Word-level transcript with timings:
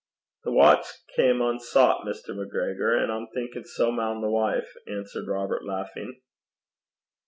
'The 0.43 0.51
watch 0.51 0.87
cam 1.15 1.43
unsoucht, 1.43 2.03
Mr. 2.07 2.35
MacGregor, 2.35 2.97
an' 2.97 3.11
I'm 3.11 3.27
thinkin' 3.35 3.65
sae 3.65 3.91
maun 3.91 4.19
the 4.21 4.31
wife,' 4.31 4.73
answered 4.87 5.27
Robert, 5.27 5.63
laughing. 5.63 6.19